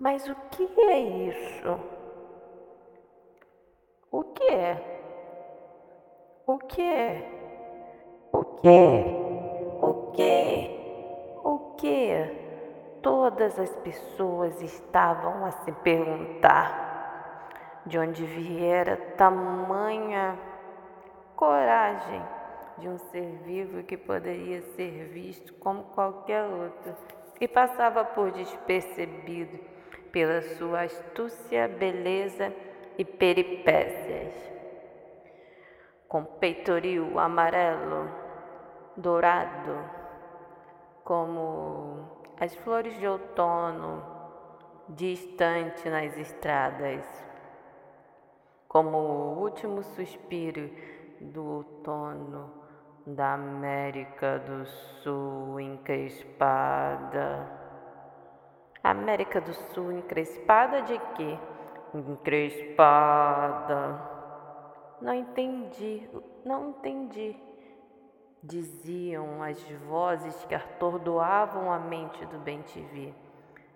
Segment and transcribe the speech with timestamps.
[0.00, 1.78] Mas o que é isso?
[4.10, 5.00] O que é?
[6.46, 7.28] O que é?
[8.32, 9.04] O que?
[9.82, 10.70] O que?
[11.44, 13.00] O que?
[13.02, 17.50] Todas as pessoas estavam a se perguntar
[17.84, 20.38] de onde viera tamanha
[21.36, 22.22] coragem
[22.78, 26.96] de um ser vivo que poderia ser visto como qualquer outro
[27.38, 29.58] e passava por despercebido
[30.12, 32.52] pela sua astúcia, beleza
[32.98, 34.34] e peripécias.
[36.08, 38.10] Com peitoril amarelo,
[38.96, 39.78] dourado,
[41.04, 44.02] como as flores de outono
[44.88, 47.04] distante nas estradas,
[48.66, 50.70] como o último suspiro
[51.20, 52.60] do outono
[53.06, 57.59] da América do Sul encrespada.
[58.82, 61.38] América do Sul encrespada de quê?
[61.94, 64.00] Encrespada.
[65.00, 66.08] Não entendi,
[66.44, 67.36] não entendi.
[68.42, 73.14] Diziam as vozes que atordoavam a mente do bem-te-vi.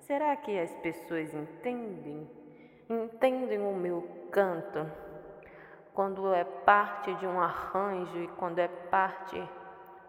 [0.00, 2.28] Será que as pessoas entendem?
[2.88, 4.86] Entendem o meu canto?
[6.00, 9.36] quando é parte de um arranjo e quando é parte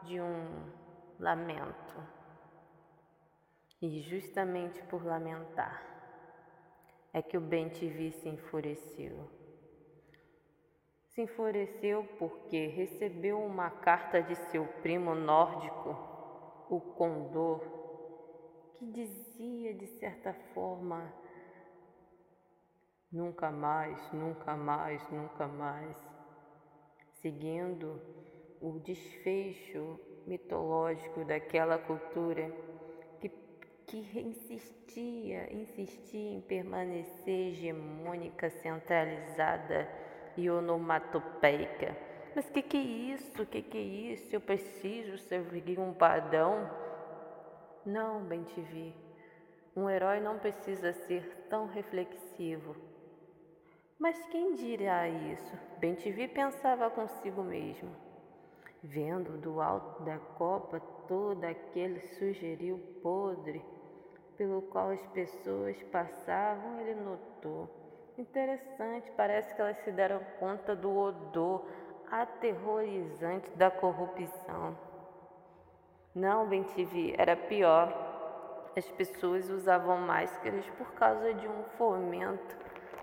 [0.03, 0.47] de um
[1.19, 1.95] lamento.
[3.81, 5.83] E justamente por lamentar
[7.13, 9.29] é que o bem-te-vi se enfureceu.
[11.09, 15.89] Se enfureceu porque recebeu uma carta de seu primo nórdico,
[16.69, 17.59] o Condor,
[18.75, 21.11] que dizia de certa forma
[23.11, 25.97] Nunca mais, nunca mais, nunca mais.
[27.21, 28.01] Seguindo
[28.61, 32.49] o desfecho mitológico daquela cultura
[33.99, 39.89] que, insistia, insistia em permanecer hegemônica, centralizada
[40.37, 41.95] e onomatopeica.
[42.35, 43.45] Mas que que é isso?
[43.45, 44.35] Que que é isso?
[44.35, 46.69] Eu preciso seguir um padrão?
[47.85, 48.95] Não, bem te vi.
[49.75, 52.75] Um herói não precisa ser tão reflexivo
[54.01, 55.55] mas quem dirá isso?
[55.77, 57.95] Bem-te-vi pensava consigo mesmo.
[58.81, 63.63] Vendo do alto da copa todo aquele sugeriu podre
[64.41, 67.69] pelo qual as pessoas passavam, ele notou.
[68.17, 71.63] Interessante, parece que elas se deram conta do odor
[72.09, 74.75] aterrorizante da corrupção.
[76.15, 77.93] Não, bem-te-vi, era pior.
[78.75, 82.57] As pessoas usavam máscaras por causa de um fomento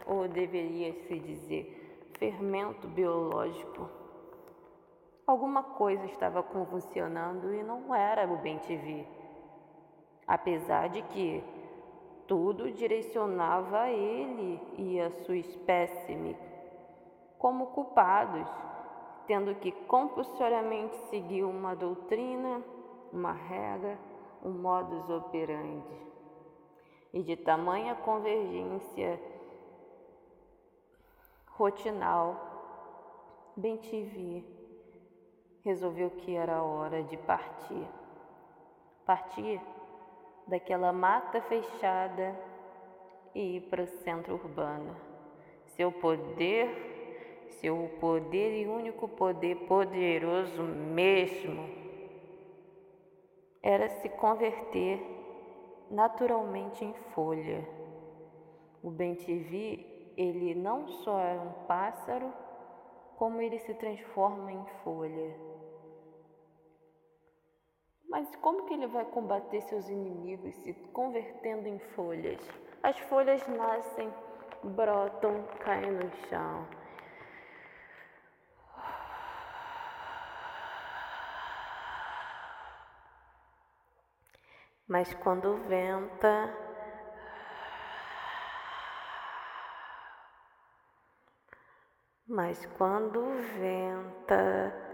[0.06, 3.88] ou deveria se dizer fermento biológico.
[5.24, 9.06] Alguma coisa estava convulsionando e não era o bem-te-vi.
[10.28, 11.42] Apesar de que
[12.26, 16.36] tudo direcionava a ele e a sua espécime
[17.38, 18.46] como culpados,
[19.26, 22.62] tendo que compulsoriamente seguir uma doutrina,
[23.10, 23.98] uma regra,
[24.44, 26.08] um modus operandi.
[27.14, 29.18] E de tamanha convergência
[31.46, 32.36] rotinal,
[33.56, 34.44] bem te vi,
[35.64, 37.86] resolveu que era hora de partir.
[39.06, 39.60] Partir
[40.48, 42.34] daquela mata fechada
[43.34, 44.96] e ir para o centro urbano.
[45.76, 51.68] Seu poder, seu poder e único poder poderoso mesmo,
[53.62, 55.00] era se converter
[55.90, 57.66] naturalmente em folha.
[58.82, 62.32] O bem-te-vi ele não só é um pássaro,
[63.16, 65.34] como ele se transforma em folha.
[68.18, 72.40] Mas como que ele vai combater seus inimigos se convertendo em folhas?
[72.82, 74.12] As folhas nascem,
[74.64, 76.66] brotam, caem no chão.
[84.88, 86.52] Mas quando venta,
[92.26, 93.24] Mas quando
[93.58, 94.87] venta,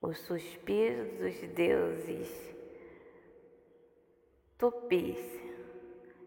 [0.00, 2.56] os suspiros dos deuses
[4.56, 5.18] tupis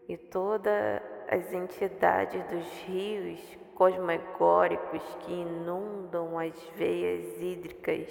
[0.08, 3.40] e todas as entidades dos rios
[3.74, 8.08] cosmogóricos que inundam as veias hídricas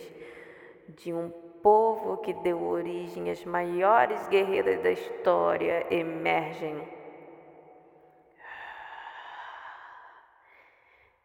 [0.89, 1.29] de um
[1.61, 7.02] povo que deu origem às maiores guerreiras da história emergem.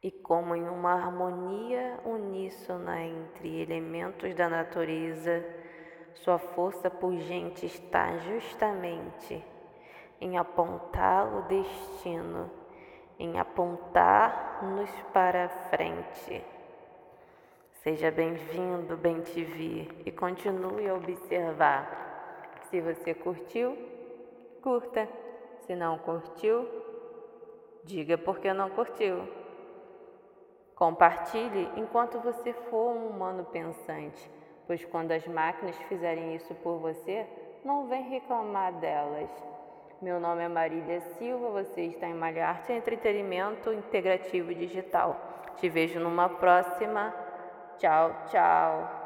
[0.01, 5.45] E como em uma harmonia uníssona entre elementos da natureza,
[6.15, 9.45] Sua força pungente está justamente
[10.21, 12.51] em apontar o destino,
[13.19, 16.45] em apontar-nos para a frente.
[17.83, 22.59] Seja bem-vindo, bem te vi e continue a observar.
[22.69, 23.79] Se você curtiu,
[24.61, 25.09] curta.
[25.61, 26.67] Se não curtiu,
[27.85, 29.29] diga por que não curtiu.
[30.79, 34.31] Compartilhe enquanto você for um humano pensante,
[34.65, 37.27] pois quando as máquinas fizerem isso por você,
[37.65, 39.29] não vem reclamar delas.
[40.01, 45.17] Meu nome é Marília Silva, você está em Malha Arte e Entretenimento Integrativo Digital.
[45.57, 47.13] Te vejo numa próxima.
[47.79, 48.98] Tchau, tchau.